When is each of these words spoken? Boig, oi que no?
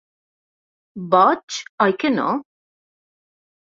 Boig, 1.13 1.61
oi 1.89 1.97
que 2.07 2.15
no? 2.19 2.29